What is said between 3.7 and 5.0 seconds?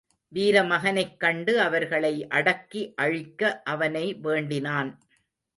அவனை வேண்டினான்.